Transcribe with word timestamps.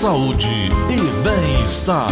saúde 0.00 0.48
e 0.88 1.22
bem-estar. 1.22 2.08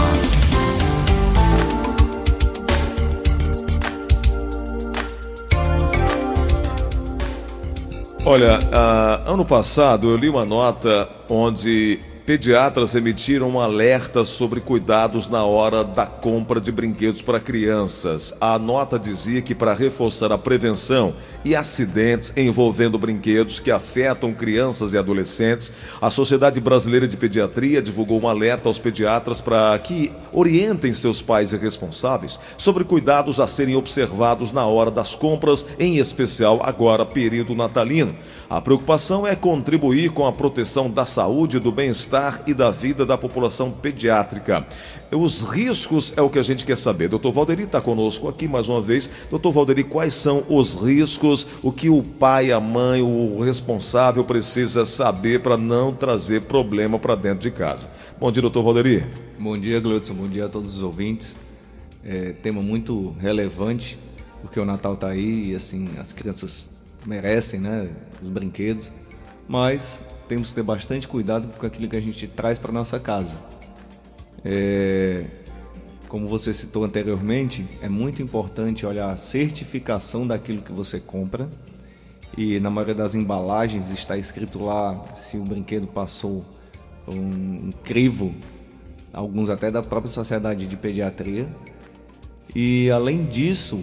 Olha, 8.26 8.58
uh, 8.58 9.32
ano 9.32 9.42
passado 9.42 10.10
eu 10.10 10.18
li 10.18 10.28
uma 10.28 10.44
nota 10.44 11.08
onde 11.30 11.98
Pediatras 12.28 12.94
emitiram 12.94 13.48
um 13.48 13.58
alerta 13.58 14.22
sobre 14.22 14.60
cuidados 14.60 15.30
na 15.30 15.46
hora 15.46 15.82
da 15.82 16.04
compra 16.04 16.60
de 16.60 16.70
brinquedos 16.70 17.22
para 17.22 17.40
crianças. 17.40 18.34
A 18.38 18.58
nota 18.58 18.98
dizia 18.98 19.40
que 19.40 19.54
para 19.54 19.72
reforçar 19.72 20.30
a 20.30 20.36
prevenção 20.36 21.14
e 21.42 21.56
acidentes 21.56 22.30
envolvendo 22.36 22.98
brinquedos 22.98 23.58
que 23.58 23.70
afetam 23.70 24.34
crianças 24.34 24.92
e 24.92 24.98
adolescentes, 24.98 25.72
a 26.02 26.10
Sociedade 26.10 26.60
Brasileira 26.60 27.08
de 27.08 27.16
Pediatria 27.16 27.80
divulgou 27.80 28.20
um 28.20 28.28
alerta 28.28 28.68
aos 28.68 28.78
pediatras 28.78 29.40
para 29.40 29.78
que 29.78 30.12
orientem 30.30 30.92
seus 30.92 31.22
pais 31.22 31.54
e 31.54 31.56
responsáveis 31.56 32.38
sobre 32.58 32.84
cuidados 32.84 33.40
a 33.40 33.46
serem 33.46 33.74
observados 33.74 34.52
na 34.52 34.66
hora 34.66 34.90
das 34.90 35.14
compras, 35.14 35.64
em 35.78 35.96
especial 35.96 36.60
agora 36.62 37.06
período 37.06 37.54
natalino. 37.54 38.14
A 38.50 38.60
preocupação 38.60 39.26
é 39.26 39.34
contribuir 39.34 40.10
com 40.10 40.26
a 40.26 40.32
proteção 40.32 40.90
da 40.90 41.06
saúde 41.06 41.56
e 41.56 41.60
do 41.60 41.72
bem-estar 41.72 42.17
bem-estar 42.18 42.42
e 42.46 42.52
da 42.52 42.70
vida 42.70 43.06
da 43.06 43.16
população 43.16 43.70
pediátrica. 43.70 44.66
Os 45.10 45.42
riscos 45.42 46.12
é 46.16 46.22
o 46.22 46.28
que 46.28 46.38
a 46.38 46.42
gente 46.42 46.66
quer 46.66 46.76
saber. 46.76 47.08
Doutor 47.08 47.32
Valderi 47.32 47.62
está 47.62 47.80
conosco 47.80 48.28
aqui 48.28 48.48
mais 48.48 48.68
uma 48.68 48.80
vez. 48.80 49.08
Doutor 49.30 49.52
Valderi, 49.52 49.84
quais 49.84 50.14
são 50.14 50.44
os 50.48 50.74
riscos, 50.74 51.46
o 51.62 51.72
que 51.72 51.88
o 51.88 52.02
pai, 52.02 52.50
a 52.52 52.60
mãe, 52.60 53.00
o 53.00 53.40
responsável 53.40 54.24
precisa 54.24 54.84
saber 54.84 55.40
para 55.40 55.56
não 55.56 55.94
trazer 55.94 56.42
problema 56.42 56.98
para 56.98 57.14
dentro 57.14 57.40
de 57.40 57.50
casa? 57.50 57.88
Bom 58.18 58.30
dia, 58.30 58.42
doutor 58.42 58.62
Valderi. 58.62 59.06
Bom 59.38 59.56
dia, 59.56 59.80
Gleudson. 59.80 60.14
Bom 60.14 60.28
dia 60.28 60.46
a 60.46 60.48
todos 60.48 60.76
os 60.76 60.82
ouvintes. 60.82 61.36
É, 62.04 62.32
tema 62.32 62.62
muito 62.62 63.14
relevante, 63.20 63.98
porque 64.42 64.58
o 64.58 64.64
Natal 64.64 64.94
está 64.94 65.08
aí 65.08 65.50
e 65.50 65.54
assim 65.54 65.88
as 65.98 66.12
crianças 66.12 66.70
merecem, 67.06 67.60
né, 67.60 67.90
os 68.22 68.28
brinquedos, 68.28 68.92
mas 69.48 70.04
temos 70.28 70.50
que 70.50 70.56
ter 70.56 70.62
bastante 70.62 71.08
cuidado 71.08 71.48
com 71.56 71.66
aquilo 71.66 71.88
que 71.88 71.96
a 71.96 72.00
gente 72.00 72.26
traz 72.26 72.58
para 72.58 72.70
nossa 72.70 73.00
casa. 73.00 73.40
É, 74.44 75.24
como 76.06 76.28
você 76.28 76.52
citou 76.52 76.84
anteriormente, 76.84 77.66
é 77.82 77.88
muito 77.88 78.22
importante 78.22 78.84
olhar 78.84 79.10
a 79.10 79.16
certificação 79.16 80.26
daquilo 80.26 80.62
que 80.62 80.72
você 80.72 81.00
compra. 81.00 81.48
E 82.36 82.60
na 82.60 82.70
maioria 82.70 82.94
das 82.94 83.14
embalagens 83.14 83.90
está 83.90 84.16
escrito 84.16 84.62
lá 84.62 85.02
se 85.14 85.38
o 85.38 85.42
brinquedo 85.42 85.86
passou 85.88 86.44
um 87.08 87.70
crivo, 87.82 88.34
alguns 89.12 89.48
até 89.48 89.70
da 89.70 89.82
própria 89.82 90.12
Sociedade 90.12 90.66
de 90.66 90.76
Pediatria. 90.76 91.48
E 92.54 92.90
além 92.90 93.24
disso, 93.24 93.82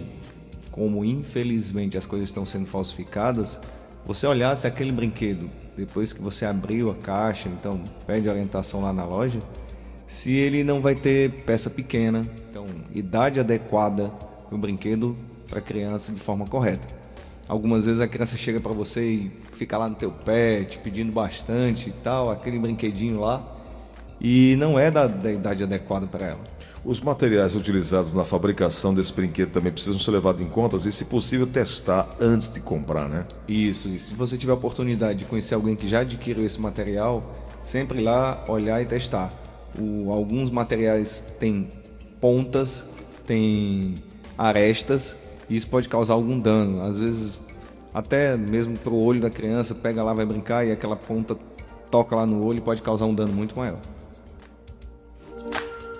como 0.70 1.04
infelizmente 1.04 1.98
as 1.98 2.06
coisas 2.06 2.28
estão 2.28 2.46
sendo 2.46 2.66
falsificadas, 2.66 3.60
você 4.04 4.26
olhar 4.26 4.56
se 4.56 4.66
aquele 4.66 4.92
brinquedo 4.92 5.50
depois 5.76 6.12
que 6.12 6.22
você 6.22 6.46
abriu 6.46 6.90
a 6.90 6.94
caixa, 6.94 7.48
então 7.48 7.82
pede 8.06 8.28
orientação 8.28 8.80
lá 8.80 8.92
na 8.92 9.04
loja, 9.04 9.38
se 10.06 10.32
ele 10.32 10.64
não 10.64 10.80
vai 10.80 10.94
ter 10.94 11.30
peça 11.44 11.68
pequena, 11.68 12.24
então 12.50 12.66
idade 12.94 13.40
adequada 13.40 14.08
para 14.46 14.54
o 14.54 14.58
brinquedo 14.58 15.16
para 15.48 15.58
a 15.58 15.62
criança 15.62 16.12
de 16.12 16.20
forma 16.20 16.46
correta. 16.46 16.86
Algumas 17.48 17.86
vezes 17.86 18.00
a 18.00 18.08
criança 18.08 18.36
chega 18.36 18.60
para 18.60 18.72
você 18.72 19.04
e 19.04 19.32
fica 19.52 19.76
lá 19.78 19.88
no 19.88 19.94
teu 19.94 20.10
pé, 20.10 20.64
te 20.64 20.78
pedindo 20.78 21.12
bastante 21.12 21.90
e 21.90 21.92
tal, 21.92 22.30
aquele 22.30 22.58
brinquedinho 22.58 23.20
lá, 23.20 23.44
e 24.20 24.56
não 24.58 24.78
é 24.78 24.90
da, 24.90 25.06
da 25.06 25.30
idade 25.30 25.62
adequada 25.62 26.06
para 26.06 26.26
ela. 26.26 26.55
Os 26.86 27.00
materiais 27.00 27.56
utilizados 27.56 28.14
na 28.14 28.22
fabricação 28.22 28.94
desse 28.94 29.12
brinquedo 29.12 29.50
também 29.50 29.72
precisam 29.72 29.98
ser 29.98 30.12
levados 30.12 30.40
em 30.40 30.48
conta 30.48 30.76
e, 30.76 30.92
se 30.92 31.06
possível, 31.06 31.44
testar 31.44 32.08
antes 32.20 32.48
de 32.48 32.60
comprar, 32.60 33.08
né? 33.08 33.26
Isso, 33.48 33.88
isso. 33.88 34.10
Se 34.10 34.14
você 34.14 34.38
tiver 34.38 34.52
a 34.52 34.54
oportunidade 34.54 35.18
de 35.18 35.24
conhecer 35.24 35.56
alguém 35.56 35.74
que 35.74 35.88
já 35.88 36.02
adquiriu 36.02 36.46
esse 36.46 36.60
material, 36.60 37.34
sempre 37.60 38.00
lá 38.00 38.44
olhar 38.46 38.80
e 38.80 38.86
testar. 38.86 39.32
O, 39.76 40.12
alguns 40.12 40.48
materiais 40.48 41.24
têm 41.40 41.68
pontas, 42.20 42.86
têm 43.26 43.94
arestas, 44.38 45.16
e 45.50 45.56
isso 45.56 45.66
pode 45.66 45.88
causar 45.88 46.14
algum 46.14 46.38
dano. 46.38 46.82
Às 46.82 47.00
vezes, 47.00 47.40
até 47.92 48.36
mesmo 48.36 48.78
para 48.78 48.92
o 48.92 49.04
olho 49.04 49.20
da 49.20 49.28
criança, 49.28 49.74
pega 49.74 50.04
lá, 50.04 50.14
vai 50.14 50.24
brincar 50.24 50.64
e 50.64 50.70
aquela 50.70 50.94
ponta 50.94 51.36
toca 51.90 52.14
lá 52.14 52.24
no 52.24 52.46
olho 52.46 52.58
e 52.58 52.60
pode 52.60 52.80
causar 52.80 53.06
um 53.06 53.14
dano 53.14 53.32
muito 53.32 53.56
maior. 53.56 53.80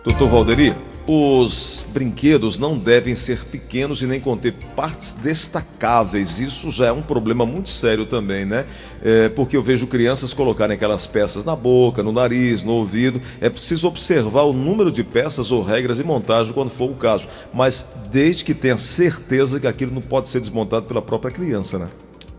Doutor 0.06 0.28
Valderi, 0.28 0.72
os 1.04 1.84
brinquedos 1.92 2.60
não 2.60 2.78
devem 2.78 3.12
ser 3.16 3.44
pequenos 3.44 4.00
e 4.02 4.06
nem 4.06 4.20
conter 4.20 4.54
partes 4.76 5.14
destacáveis. 5.14 6.38
Isso 6.38 6.70
já 6.70 6.86
é 6.86 6.92
um 6.92 7.02
problema 7.02 7.44
muito 7.44 7.68
sério 7.68 8.06
também, 8.06 8.44
né? 8.44 8.66
É, 9.02 9.28
porque 9.28 9.56
eu 9.56 9.62
vejo 9.64 9.88
crianças 9.88 10.32
colocarem 10.32 10.76
aquelas 10.76 11.08
peças 11.08 11.44
na 11.44 11.56
boca, 11.56 12.04
no 12.04 12.12
nariz, 12.12 12.62
no 12.62 12.74
ouvido. 12.74 13.20
É 13.40 13.50
preciso 13.50 13.88
observar 13.88 14.42
o 14.42 14.52
número 14.52 14.92
de 14.92 15.02
peças 15.02 15.50
ou 15.50 15.60
regras 15.60 15.98
de 15.98 16.04
montagem 16.04 16.52
quando 16.52 16.70
for 16.70 16.88
o 16.88 16.94
caso. 16.94 17.26
Mas 17.52 17.88
desde 18.08 18.44
que 18.44 18.54
tenha 18.54 18.78
certeza 18.78 19.58
que 19.58 19.66
aquilo 19.66 19.92
não 19.92 20.02
pode 20.02 20.28
ser 20.28 20.38
desmontado 20.38 20.86
pela 20.86 21.02
própria 21.02 21.32
criança, 21.32 21.80
né? 21.80 21.88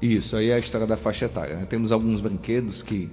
Isso, 0.01 0.37
aí 0.37 0.51
é 0.51 0.53
a 0.53 0.59
história 0.59 0.87
da 0.87 0.95
faixa 0.95 1.25
etária. 1.25 1.57
Né? 1.57 1.65
Temos 1.69 1.91
alguns 1.91 2.21
brinquedos 2.21 2.81
que 2.81 3.09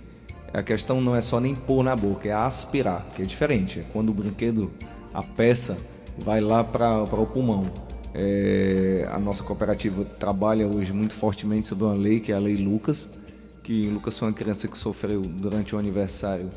a 0.54 0.62
questão 0.62 1.00
não 1.00 1.16
é 1.16 1.20
só 1.20 1.40
nem 1.40 1.54
pôr 1.54 1.82
na 1.82 1.96
boca, 1.96 2.28
é 2.28 2.32
aspirar, 2.32 3.04
que 3.14 3.22
é 3.22 3.24
diferente. 3.24 3.80
É 3.80 3.84
quando 3.92 4.10
o 4.10 4.14
brinquedo, 4.14 4.70
a 5.12 5.22
peça, 5.22 5.76
vai 6.18 6.40
lá 6.40 6.62
para 6.62 7.02
o 7.02 7.26
pulmão. 7.26 7.70
É, 8.14 9.08
a 9.10 9.18
nossa 9.18 9.42
cooperativa 9.42 10.04
trabalha 10.04 10.66
hoje 10.66 10.92
muito 10.92 11.14
fortemente 11.14 11.66
sobre 11.66 11.84
uma 11.84 11.94
lei, 11.94 12.20
que 12.20 12.30
é 12.30 12.36
a 12.36 12.38
Lei 12.38 12.54
Lucas, 12.54 13.10
que 13.62 13.82
Lucas 13.88 14.16
foi 14.16 14.28
uma 14.28 14.34
criança 14.34 14.68
que 14.68 14.78
sofreu 14.78 15.20
durante 15.20 15.74
o 15.74 15.78
aniversário 15.78 16.48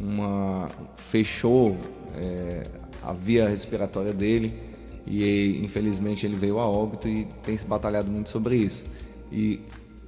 uma 0.00 0.68
fechou 0.96 1.76
é, 2.16 2.62
a 3.02 3.12
via 3.12 3.48
respiratória 3.48 4.12
dele 4.12 4.52
e 5.06 5.60
infelizmente 5.62 6.24
ele 6.24 6.36
veio 6.36 6.58
a 6.58 6.68
óbito 6.68 7.06
e 7.06 7.26
tem 7.42 7.56
se 7.56 7.66
batalhado 7.66 8.10
muito 8.10 8.30
sobre 8.30 8.56
isso. 8.56 8.84
E 9.30 9.60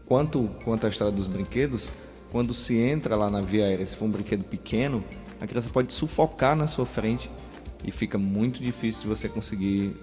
quanto 0.06 0.48
quanto 0.64 0.86
à 0.86 0.88
história 0.88 1.12
dos 1.12 1.26
brinquedos, 1.26 1.90
quando 2.30 2.52
se 2.52 2.76
entra 2.76 3.16
lá 3.16 3.30
na 3.30 3.40
via 3.40 3.64
aérea, 3.64 3.84
se 3.84 3.96
for 3.96 4.06
um 4.06 4.10
brinquedo 4.10 4.44
pequeno, 4.44 5.02
a 5.40 5.46
criança 5.46 5.70
pode 5.70 5.92
sufocar 5.92 6.56
na 6.56 6.66
sua 6.66 6.86
frente 6.86 7.30
e 7.84 7.90
fica 7.90 8.18
muito 8.18 8.62
difícil 8.62 9.02
de 9.02 9.08
você 9.08 9.28
conseguir 9.28 9.94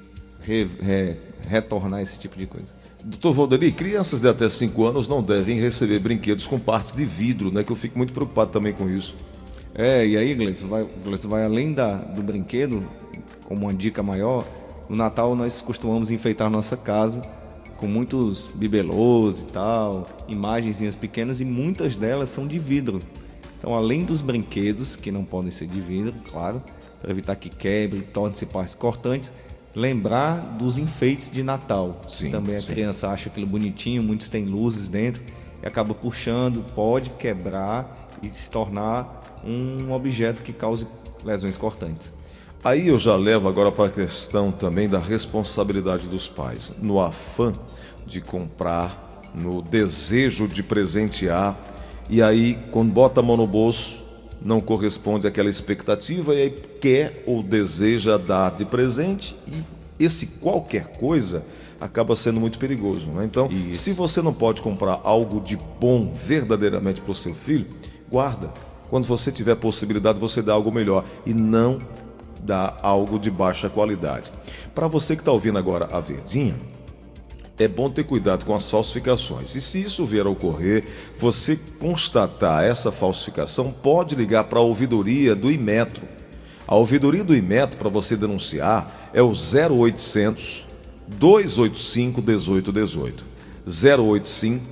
re, 0.41 0.67
re, 0.81 1.16
retornar 1.47 2.01
esse 2.01 2.19
tipo 2.19 2.38
de 2.38 2.45
coisa. 2.45 2.73
Doutor 3.03 3.34
Valdeli, 3.34 3.72
crianças 3.72 4.22
de 4.22 4.29
até 4.29 4.47
5 4.47 4.85
anos 4.85 5.07
não 5.07 5.22
devem 5.22 5.59
receber 5.59 6.00
brinquedos 6.00 6.47
com 6.47 6.57
partes 6.57 6.94
de 6.94 7.03
vidro, 7.03 7.51
né? 7.51 7.63
Que 7.63 7.72
eu 7.72 7.75
fico 7.75 7.97
muito 7.97 8.13
preocupado 8.13 8.51
também 8.51 8.72
com 8.72 8.90
isso. 8.90 9.13
É, 9.75 10.07
e 10.07 10.16
aí, 10.16 10.34
Gleison, 10.34 10.69
vai, 10.69 10.88
Gleison, 11.03 11.28
vai 11.28 11.44
além 11.44 11.73
da, 11.73 11.97
do 11.97 12.22
brinquedo, 12.22 12.88
como 13.44 13.61
uma 13.61 13.73
dica 13.73 14.01
maior, 14.01 14.45
no 14.90 14.95
Natal 14.95 15.35
nós 15.35 15.61
costumamos 15.61 16.11
enfeitar 16.11 16.50
nossa 16.50 16.78
casa 16.78 17.22
com 17.78 17.88
muitos 17.88 18.50
bibelôs 18.53 19.39
e 19.39 19.45
tal, 19.45 20.07
imagenzinhas 20.28 20.95
pequenas 20.95 21.41
e 21.41 21.45
muitas 21.45 21.95
delas 21.95 22.29
são 22.29 22.47
de 22.47 22.59
vidro. 22.59 23.00
Então, 23.57 23.73
além 23.75 24.03
dos 24.03 24.22
brinquedos, 24.22 24.95
que 24.95 25.11
não 25.11 25.23
podem 25.23 25.51
ser 25.51 25.67
de 25.67 25.79
vidro, 25.79 26.13
claro, 26.29 26.61
para 27.01 27.11
evitar 27.11 27.35
que 27.35 27.50
quebre, 27.50 28.01
torne-se 28.01 28.45
partes 28.45 28.75
cortantes, 28.75 29.31
lembrar 29.75 30.39
dos 30.57 30.78
enfeites 30.78 31.31
de 31.31 31.44
Natal. 31.44 32.00
Sim, 32.07 32.29
Também 32.29 32.56
a 32.56 32.61
sim. 32.61 32.73
criança 32.73 33.09
acha 33.09 33.29
aquilo 33.29 33.47
bonitinho, 33.47 34.03
muitos 34.03 34.29
têm 34.29 34.45
luzes 34.45 34.90
dentro 34.90 35.22
e 35.61 35.67
acaba 35.67 35.94
puxando, 35.94 36.63
pode 36.73 37.09
quebrar 37.11 38.09
e 38.22 38.29
se 38.29 38.49
tornar 38.49 39.41
um 39.43 39.91
objeto 39.91 40.41
que 40.41 40.53
cause 40.53 40.87
lesões 41.23 41.58
cortantes. 41.58 42.11
Aí 42.64 42.88
eu 42.88 42.98
já 42.98 43.18
levo 43.18 43.50
agora 43.50 43.74
para 43.74 43.88
a 43.88 43.92
questão 43.92 44.50
também 44.50 44.88
da 44.88 44.98
responsabilidade 44.98 46.08
dos 46.08 46.30
pais. 46.30 46.74
No 46.82 47.02
afã 47.02 47.52
de 48.08 48.22
comprar, 48.22 49.22
no 49.36 49.62
desejo 49.62 50.48
de 50.48 50.64
presentear, 50.64 51.58
e 52.10 52.22
aí, 52.22 52.58
quando 52.72 52.92
bota 52.92 53.20
a 53.20 53.24
mão 53.24 53.36
no 53.36 53.46
bolso, 53.46 54.02
não 54.42 54.62
corresponde 54.62 55.28
àquela 55.28 55.50
expectativa, 55.50 56.34
e 56.36 56.42
aí 56.42 56.50
quer 56.80 57.24
ou 57.28 57.44
deseja 57.44 58.18
dar 58.18 58.52
de 58.52 58.64
presente, 58.64 59.36
e 60.00 60.06
esse 60.06 60.28
qualquer 60.28 60.88
coisa 60.98 61.44
acaba 61.82 62.16
sendo 62.16 62.40
muito 62.40 62.58
perigoso. 62.58 63.08
Né? 63.12 63.26
Então, 63.26 63.48
Isso. 63.48 63.84
se 63.84 63.92
você 63.92 64.22
não 64.22 64.34
pode 64.34 64.62
comprar 64.62 65.02
algo 65.04 65.42
de 65.42 65.58
bom 65.58 66.14
verdadeiramente 66.14 67.02
para 67.02 67.12
o 67.12 67.16
seu 67.16 67.36
filho, 67.36 67.66
guarda. 68.10 68.52
Quando 68.90 69.06
você 69.06 69.32
tiver 69.32 69.56
possibilidade, 69.56 70.20
você 70.20 70.42
dá 70.42 70.54
algo 70.54 70.72
melhor. 70.72 71.04
E 71.26 71.34
não 71.34 71.80
dá 72.43 72.75
algo 72.81 73.17
de 73.17 73.31
baixa 73.31 73.69
qualidade. 73.69 74.31
Para 74.75 74.87
você 74.87 75.16
que 75.16 75.22
está 75.22 75.31
ouvindo 75.31 75.57
agora 75.57 75.87
a 75.91 75.99
Verdinha, 75.99 76.55
é 77.57 77.67
bom 77.67 77.90
ter 77.90 78.03
cuidado 78.03 78.45
com 78.45 78.53
as 78.53 78.69
falsificações. 78.69 79.55
E 79.55 79.61
se 79.61 79.81
isso 79.81 80.05
vier 80.05 80.25
a 80.25 80.29
ocorrer, 80.29 80.85
você 81.17 81.55
constatar 81.79 82.63
essa 82.63 82.91
falsificação, 82.91 83.72
pode 83.72 84.16
ligar 84.16 84.45
para 84.45 84.59
a 84.59 84.63
ouvidoria 84.63 85.35
do 85.35 85.51
Imetro. 85.51 86.07
A 86.67 86.75
ouvidoria 86.75 87.23
do 87.23 87.35
Imetro, 87.35 87.78
para 87.78 87.90
você 87.90 88.16
denunciar, 88.16 89.11
é 89.13 89.22
o 89.22 89.31
0800 89.31 90.66
285 91.07 92.22
1818. 92.22 93.25
085, 93.66 94.66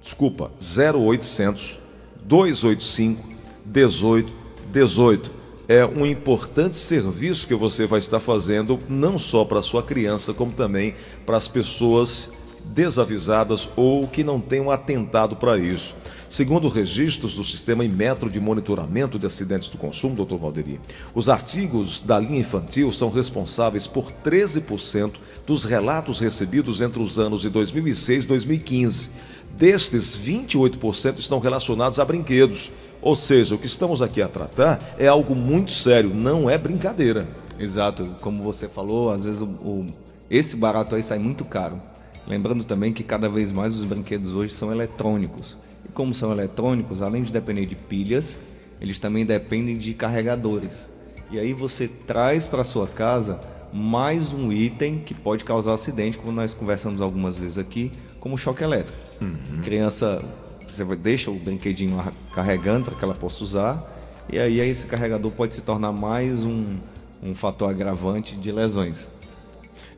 desculpa, 0.00 0.50
0800 0.60 1.80
285 2.24 3.26
1818 3.64 5.35
é 5.68 5.84
um 5.84 6.06
importante 6.06 6.76
serviço 6.76 7.46
que 7.46 7.54
você 7.54 7.86
vai 7.86 7.98
estar 7.98 8.20
fazendo, 8.20 8.78
não 8.88 9.18
só 9.18 9.44
para 9.44 9.62
sua 9.62 9.82
criança, 9.82 10.32
como 10.32 10.52
também 10.52 10.94
para 11.24 11.36
as 11.36 11.48
pessoas 11.48 12.30
desavisadas 12.64 13.68
ou 13.76 14.06
que 14.08 14.24
não 14.24 14.40
tenham 14.40 14.70
atentado 14.70 15.36
para 15.36 15.56
isso. 15.56 15.96
Segundo 16.28 16.68
registros 16.68 17.34
do 17.34 17.44
Sistema 17.44 17.84
Inmetro 17.84 18.28
de 18.28 18.40
Monitoramento 18.40 19.18
de 19.18 19.26
Acidentes 19.26 19.68
do 19.68 19.78
Consumo, 19.78 20.24
Dr. 20.24 20.36
Valderi, 20.36 20.80
os 21.14 21.28
artigos 21.28 22.00
da 22.00 22.18
linha 22.18 22.40
infantil 22.40 22.90
são 22.90 23.10
responsáveis 23.10 23.86
por 23.86 24.10
13% 24.24 25.12
dos 25.46 25.64
relatos 25.64 26.18
recebidos 26.18 26.80
entre 26.80 27.00
os 27.00 27.18
anos 27.18 27.42
de 27.42 27.48
2006 27.48 28.24
e 28.24 28.28
2015. 28.28 29.10
Destes, 29.56 30.18
28% 30.18 31.18
estão 31.18 31.38
relacionados 31.38 32.00
a 32.00 32.04
brinquedos 32.04 32.70
ou 33.06 33.14
seja, 33.14 33.54
o 33.54 33.58
que 33.58 33.68
estamos 33.68 34.02
aqui 34.02 34.20
a 34.20 34.26
tratar 34.26 34.80
é 34.98 35.06
algo 35.06 35.32
muito 35.32 35.70
sério, 35.70 36.12
não 36.12 36.50
é 36.50 36.58
brincadeira. 36.58 37.28
Exato, 37.56 38.16
como 38.20 38.42
você 38.42 38.66
falou, 38.66 39.10
às 39.10 39.24
vezes 39.24 39.40
o, 39.40 39.44
o, 39.44 39.86
esse 40.28 40.56
barato 40.56 40.96
aí 40.96 41.02
sai 41.04 41.20
muito 41.20 41.44
caro. 41.44 41.80
Lembrando 42.26 42.64
também 42.64 42.92
que 42.92 43.04
cada 43.04 43.28
vez 43.28 43.52
mais 43.52 43.76
os 43.76 43.84
brinquedos 43.84 44.34
hoje 44.34 44.52
são 44.52 44.72
eletrônicos. 44.72 45.56
E 45.84 45.88
como 45.92 46.12
são 46.12 46.32
eletrônicos, 46.32 47.00
além 47.00 47.22
de 47.22 47.32
depender 47.32 47.64
de 47.64 47.76
pilhas, 47.76 48.40
eles 48.80 48.98
também 48.98 49.24
dependem 49.24 49.76
de 49.76 49.94
carregadores. 49.94 50.90
E 51.30 51.38
aí 51.38 51.52
você 51.52 51.86
traz 51.86 52.48
para 52.48 52.64
sua 52.64 52.88
casa 52.88 53.38
mais 53.72 54.32
um 54.32 54.52
item 54.52 54.98
que 54.98 55.14
pode 55.14 55.44
causar 55.44 55.74
acidente, 55.74 56.18
como 56.18 56.32
nós 56.32 56.54
conversamos 56.54 57.00
algumas 57.00 57.38
vezes 57.38 57.56
aqui, 57.56 57.92
como 58.18 58.36
choque 58.36 58.64
elétrico. 58.64 58.98
Uhum. 59.20 59.60
Criança 59.62 60.20
você 60.68 60.84
deixa 60.96 61.30
o 61.30 61.34
brinquedinho 61.34 62.02
carregando 62.32 62.86
para 62.86 62.94
que 62.94 63.04
ela 63.04 63.14
possa 63.14 63.44
usar, 63.44 63.96
e 64.30 64.38
aí 64.38 64.58
esse 64.58 64.86
carregador 64.86 65.30
pode 65.30 65.54
se 65.54 65.62
tornar 65.62 65.92
mais 65.92 66.42
um, 66.42 66.76
um 67.22 67.34
fator 67.34 67.70
agravante 67.70 68.34
de 68.36 68.50
lesões. 68.50 69.08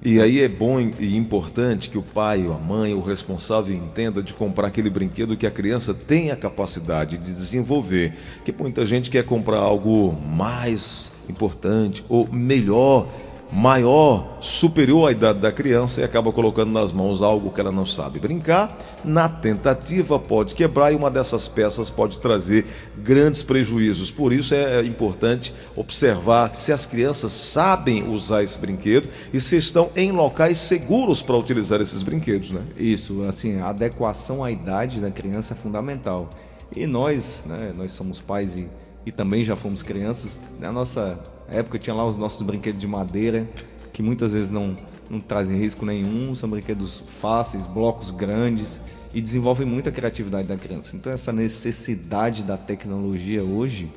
E 0.04 0.20
aí 0.20 0.40
é 0.40 0.48
bom 0.48 0.78
e 0.78 1.16
importante 1.16 1.90
que 1.90 1.98
o 1.98 2.02
pai, 2.02 2.46
a 2.46 2.52
mãe, 2.52 2.94
o 2.94 3.00
responsável 3.00 3.74
entenda 3.74 4.22
de 4.22 4.32
comprar 4.32 4.68
aquele 4.68 4.88
brinquedo 4.88 5.36
que 5.36 5.46
a 5.46 5.50
criança 5.50 5.92
tem 5.92 6.30
a 6.30 6.36
capacidade 6.36 7.18
de 7.18 7.32
desenvolver. 7.32 8.14
Que 8.44 8.52
muita 8.52 8.86
gente 8.86 9.10
quer 9.10 9.24
comprar 9.24 9.58
algo 9.58 10.12
mais 10.12 11.12
importante 11.28 12.04
ou 12.08 12.28
melhor 12.32 13.08
maior, 13.50 14.38
superior 14.40 15.08
à 15.08 15.12
idade 15.12 15.38
da 15.38 15.50
criança 15.50 16.00
e 16.00 16.04
acaba 16.04 16.30
colocando 16.30 16.70
nas 16.70 16.92
mãos 16.92 17.22
algo 17.22 17.50
que 17.50 17.60
ela 17.60 17.72
não 17.72 17.86
sabe 17.86 18.18
brincar. 18.18 18.76
Na 19.04 19.28
tentativa, 19.28 20.18
pode 20.18 20.54
quebrar 20.54 20.92
e 20.92 20.96
uma 20.96 21.10
dessas 21.10 21.48
peças 21.48 21.88
pode 21.88 22.18
trazer 22.18 22.66
grandes 22.96 23.42
prejuízos. 23.42 24.10
Por 24.10 24.32
isso 24.32 24.54
é 24.54 24.84
importante 24.84 25.54
observar 25.74 26.54
se 26.54 26.72
as 26.72 26.84
crianças 26.84 27.32
sabem 27.32 28.06
usar 28.08 28.42
esse 28.42 28.58
brinquedo 28.58 29.08
e 29.32 29.40
se 29.40 29.56
estão 29.56 29.90
em 29.96 30.12
locais 30.12 30.58
seguros 30.58 31.22
para 31.22 31.36
utilizar 31.36 31.80
esses 31.80 32.02
brinquedos, 32.02 32.50
né? 32.50 32.62
Isso, 32.76 33.22
assim, 33.22 33.58
a 33.58 33.70
adequação 33.70 34.44
à 34.44 34.50
idade 34.50 35.00
da 35.00 35.10
criança 35.10 35.54
é 35.54 35.56
fundamental. 35.56 36.28
E 36.76 36.86
nós, 36.86 37.44
né, 37.46 37.72
nós 37.76 37.92
somos 37.92 38.20
pais 38.20 38.54
e, 38.54 38.68
e 39.08 39.10
também 39.10 39.42
já 39.42 39.56
fomos 39.56 39.82
crianças, 39.82 40.42
na 40.60 40.70
nossa 40.70 41.18
época 41.48 41.78
tinha 41.78 41.96
lá 41.96 42.06
os 42.06 42.18
nossos 42.18 42.42
brinquedos 42.42 42.78
de 42.78 42.86
madeira, 42.86 43.48
que 43.90 44.02
muitas 44.02 44.34
vezes 44.34 44.50
não, 44.50 44.76
não 45.08 45.18
trazem 45.18 45.56
risco 45.56 45.86
nenhum, 45.86 46.34
são 46.34 46.46
brinquedos 46.50 47.02
fáceis, 47.18 47.66
blocos 47.66 48.10
grandes 48.10 48.82
e 49.14 49.22
desenvolvem 49.22 49.66
muita 49.66 49.90
criatividade 49.90 50.46
da 50.46 50.58
criança. 50.58 50.94
Então 50.94 51.10
essa 51.10 51.32
necessidade 51.32 52.42
da 52.42 52.58
tecnologia 52.58 53.42
hoje, 53.42 53.90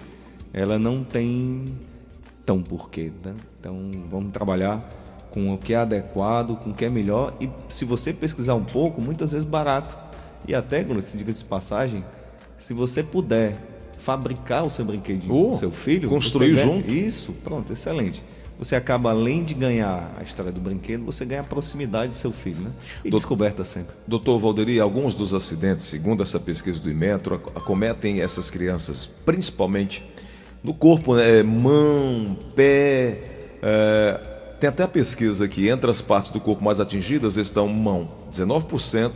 ela 0.54 0.80
não 0.80 1.04
tem 1.04 1.66
tão 2.46 2.64
porquê, 2.64 3.12
né? 3.22 3.34
Então 3.60 3.92
vamos 4.10 4.32
trabalhar 4.32 4.82
com 5.30 5.54
o 5.54 5.58
que 5.58 5.74
é 5.74 5.78
adequado, 5.78 6.56
com 6.56 6.70
o 6.70 6.74
que 6.74 6.86
é 6.86 6.90
melhor 6.90 7.36
e 7.42 7.50
se 7.68 7.84
você 7.84 8.14
pesquisar 8.14 8.56
um 8.56 8.64
pouco, 8.64 9.02
muitas 9.02 9.34
vezes 9.34 9.46
barato. 9.46 9.98
E 10.48 10.56
até, 10.56 10.86
diga 10.86 11.34
de 11.34 11.44
passagem, 11.44 12.02
se 12.58 12.74
você 12.74 13.04
puder 13.04 13.71
fabricar 14.04 14.66
o 14.66 14.70
seu 14.70 14.84
brinquedinho 14.84 15.52
oh, 15.52 15.56
seu 15.56 15.72
filho. 15.72 16.10
Construir 16.10 16.56
junto. 16.56 16.90
Isso, 16.90 17.34
pronto, 17.44 17.72
excelente. 17.72 18.24
Você 18.58 18.76
acaba, 18.76 19.10
além 19.10 19.44
de 19.44 19.56
ganhar 19.56 20.14
a 20.20 20.24
história 20.24 20.52
do 20.52 20.62
brinquedo, 20.62 21.04
você 21.04 21.26
ganha 21.26 21.42
a 21.42 21.44
proximidade 21.44 22.12
do 22.12 22.18
seu 22.18 22.32
filho, 22.32 22.62
né? 22.62 22.72
E 23.00 23.10
Doutor, 23.10 23.18
descoberta 23.18 23.64
sempre. 23.64 23.96
Doutor 24.08 24.38
Valderi, 24.40 24.80
alguns 24.80 25.16
dos 25.16 25.34
acidentes, 25.34 25.86
segundo 25.86 26.22
essa 26.22 26.40
pesquisa 26.40 26.80
do 26.80 26.90
Imetro, 26.90 27.42
acometem 27.56 28.22
essas 28.22 28.52
crianças 28.52 29.08
principalmente 29.26 30.06
no 30.64 30.76
corpo, 30.76 31.16
né? 31.16 31.42
mão, 31.42 32.38
pé. 32.56 33.24
É... 33.64 34.20
tem 34.60 34.68
até 34.68 34.84
a 34.84 34.88
pesquisa 34.88 35.46
aqui, 35.46 35.68
entre 35.68 35.90
as 35.90 36.02
partes 36.02 36.30
do 36.30 36.40
corpo 36.40 36.64
mais 36.64 36.80
atingidas 36.80 37.38
estão 37.38 37.68
mão, 37.68 38.10
19%, 38.32 39.14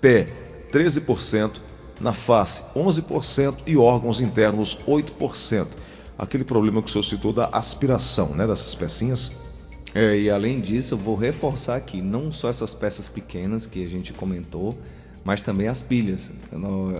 pé, 0.00 0.26
13%, 0.72 1.52
na 2.00 2.12
face 2.12 2.64
11% 2.74 3.56
e 3.66 3.76
órgãos 3.76 4.20
internos 4.20 4.78
8%. 4.86 5.66
Aquele 6.18 6.44
problema 6.44 6.82
que 6.82 6.88
o 6.88 6.92
senhor 6.92 7.02
citou 7.02 7.32
da 7.32 7.46
aspiração 7.52 8.34
né, 8.34 8.46
dessas 8.46 8.74
pecinhas. 8.74 9.32
É, 9.94 10.18
e 10.18 10.30
além 10.30 10.60
disso, 10.60 10.94
eu 10.94 10.98
vou 10.98 11.16
reforçar 11.16 11.76
aqui, 11.76 12.02
não 12.02 12.30
só 12.30 12.48
essas 12.48 12.74
peças 12.74 13.08
pequenas 13.08 13.66
que 13.66 13.82
a 13.82 13.86
gente 13.86 14.12
comentou, 14.12 14.76
mas 15.24 15.40
também 15.40 15.68
as 15.68 15.82
pilhas. 15.82 16.32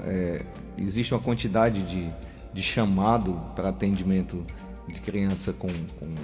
É, 0.04 0.44
existe 0.78 1.12
uma 1.14 1.20
quantidade 1.20 1.82
de, 1.82 2.10
de 2.52 2.62
chamado 2.62 3.40
para 3.54 3.68
atendimento 3.68 4.44
de 4.88 5.00
criança 5.00 5.52
com, 5.52 5.68
com 5.68 6.14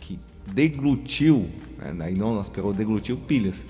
que 0.00 0.18
deglutiu, 0.46 1.48
né, 1.78 2.10
não 2.16 2.38
aspirou, 2.38 2.72
deglutiu 2.72 3.16
pilhas 3.16 3.64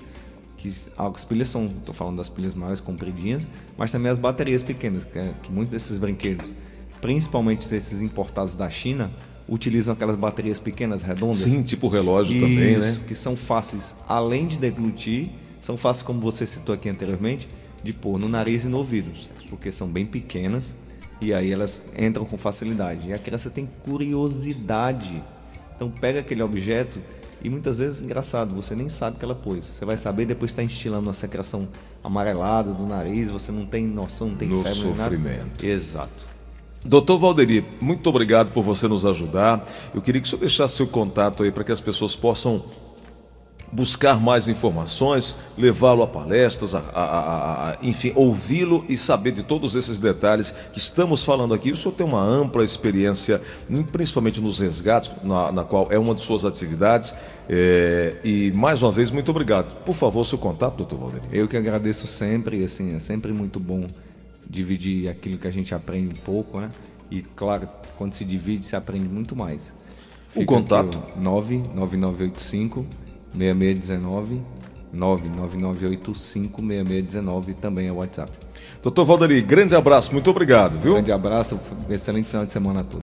que 0.63 0.73
as 0.97 1.25
pilhas 1.25 1.49
são, 1.49 1.65
estou 1.65 1.93
falando 1.93 2.15
das 2.15 2.29
pilhas 2.29 2.55
maiores 2.55 2.79
compridinhas, 2.79 3.45
mas 3.77 3.91
também 3.91 4.09
as 4.09 4.17
baterias 4.17 4.63
pequenas, 4.63 5.03
que, 5.03 5.19
é, 5.19 5.33
que 5.43 5.51
muitos 5.51 5.73
desses 5.73 5.97
brinquedos, 5.97 6.53
principalmente 7.01 7.63
esses 7.75 8.01
importados 8.01 8.55
da 8.55 8.69
China, 8.69 9.11
utilizam 9.47 9.93
aquelas 9.93 10.15
baterias 10.15 10.59
pequenas, 10.61 11.03
redondas. 11.03 11.39
Sim, 11.39 11.63
tipo 11.63 11.89
relógio 11.89 12.37
Isso, 12.37 12.45
também, 12.45 12.77
né? 12.77 12.97
Que 13.05 13.13
são 13.13 13.35
fáceis, 13.35 13.93
além 14.07 14.47
de 14.47 14.57
deglutir, 14.57 15.31
são 15.59 15.75
fáceis, 15.75 16.03
como 16.03 16.21
você 16.21 16.47
citou 16.47 16.73
aqui 16.73 16.87
anteriormente, 16.87 17.49
de 17.83 17.91
pôr 17.91 18.17
no 18.17 18.29
nariz 18.29 18.63
e 18.63 18.69
no 18.69 18.77
ouvido, 18.77 19.11
porque 19.49 19.69
são 19.69 19.89
bem 19.89 20.05
pequenas 20.05 20.77
e 21.19 21.33
aí 21.33 21.51
elas 21.51 21.85
entram 21.99 22.25
com 22.25 22.37
facilidade. 22.37 23.09
E 23.09 23.13
a 23.13 23.19
criança 23.19 23.49
tem 23.49 23.69
curiosidade. 23.83 25.21
Então 25.75 25.91
pega 25.91 26.21
aquele 26.21 26.41
objeto 26.41 27.01
e 27.43 27.49
muitas 27.49 27.79
vezes, 27.79 28.01
engraçado, 28.01 28.55
você 28.55 28.75
nem 28.75 28.87
sabe 28.87 29.17
que 29.17 29.25
ela 29.25 29.35
pôs. 29.35 29.65
Você 29.73 29.83
vai 29.83 29.97
saber 29.97 30.25
depois 30.25 30.51
está 30.51 30.63
instilando 30.63 31.07
uma 31.07 31.13
secreção 31.13 31.67
amarelada 32.03 32.73
do 32.73 32.85
nariz, 32.85 33.29
você 33.29 33.51
não 33.51 33.65
tem 33.65 33.85
noção, 33.85 34.29
não 34.29 34.35
tem 34.37 34.47
no 34.47 34.63
febre, 34.63 34.79
sofrimento. 34.79 35.65
Exato. 35.65 36.33
Doutor 36.85 37.17
Valderi, 37.17 37.65
muito 37.81 38.09
obrigado 38.09 38.51
por 38.51 38.61
você 38.61 38.87
nos 38.87 39.05
ajudar. 39.05 39.65
Eu 39.93 40.01
queria 40.01 40.21
que 40.21 40.27
o 40.27 40.29
senhor 40.29 40.41
deixasse 40.41 40.75
seu 40.75 40.87
contato 40.87 41.43
aí 41.43 41.51
para 41.51 41.63
que 41.63 41.71
as 41.71 41.79
pessoas 41.79 42.15
possam 42.15 42.63
buscar 43.73 44.19
mais 44.19 44.47
informações, 44.47 45.35
levá-lo 45.57 46.03
a 46.03 46.07
palestras, 46.07 46.75
a, 46.75 46.79
a, 46.79 47.71
a, 47.71 47.77
enfim, 47.81 48.11
ouvi-lo 48.15 48.85
e 48.87 48.95
saber 48.95 49.31
de 49.31 49.41
todos 49.41 49.75
esses 49.75 49.97
detalhes 49.97 50.53
que 50.71 50.77
estamos 50.77 51.23
falando 51.23 51.55
aqui. 51.55 51.71
O 51.71 51.75
senhor 51.75 51.95
tem 51.95 52.05
uma 52.05 52.21
ampla 52.21 52.63
experiência, 52.63 53.41
principalmente 53.91 54.39
nos 54.39 54.59
resgates, 54.59 55.11
na, 55.23 55.51
na 55.51 55.63
qual 55.63 55.87
é 55.89 55.97
uma 55.97 56.13
de 56.13 56.21
suas 56.21 56.45
atividades. 56.45 57.15
É, 57.49 58.17
e 58.23 58.51
mais 58.51 58.83
uma 58.83 58.91
vez, 58.91 59.09
muito 59.09 59.31
obrigado. 59.31 59.75
Por 59.83 59.95
favor, 59.95 60.23
seu 60.23 60.37
contato, 60.37 60.77
doutor 60.77 60.99
Valdemir. 60.99 61.29
Eu 61.31 61.47
que 61.47 61.57
agradeço 61.57 62.05
sempre, 62.05 62.63
assim, 62.63 62.95
é 62.95 62.99
sempre 62.99 63.31
muito 63.33 63.59
bom 63.59 63.87
dividir 64.47 65.09
aquilo 65.09 65.39
que 65.39 65.47
a 65.47 65.51
gente 65.51 65.73
aprende 65.73 66.13
um 66.13 66.23
pouco, 66.23 66.59
né? 66.59 66.69
E 67.09 67.21
claro, 67.21 67.67
quando 67.97 68.13
se 68.13 68.23
divide, 68.23 68.65
se 68.65 68.75
aprende 68.75 69.07
muito 69.07 69.35
mais. 69.35 69.73
Fica 70.29 70.43
o 70.43 70.45
contato? 70.45 71.01
99985 71.17 72.85
6619 73.35 74.41
999856619 74.93 77.55
também 77.55 77.87
é 77.87 77.91
o 77.91 77.95
WhatsApp. 77.95 78.31
Doutor 78.81 79.03
Valdari, 79.05 79.41
grande 79.41 79.75
abraço, 79.75 80.13
muito 80.13 80.29
obrigado, 80.29 80.77
viu? 80.77 80.93
Grande 80.93 81.11
abraço, 81.11 81.59
excelente 81.89 82.27
final 82.27 82.45
de 82.45 82.51
semana 82.51 82.81
a 82.81 82.83
todos. 82.83 82.91